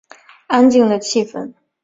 [0.47, 1.53] 安静的气氛